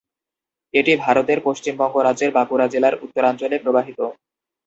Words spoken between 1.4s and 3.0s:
পশ্চিমবঙ্গ রাজ্যের বাঁকুড়া জেলার